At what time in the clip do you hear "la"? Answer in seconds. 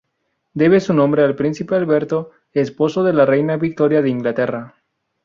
3.13-3.23